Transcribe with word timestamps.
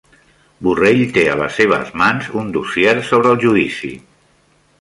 Borrell 0.67 1.01
té 1.17 1.25
a 1.33 1.35
les 1.41 1.59
seves 1.61 1.93
mans 2.03 2.31
un 2.43 2.51
dossier 2.57 2.97
sobre 3.11 3.35
el 3.35 3.41
judici 3.47 3.93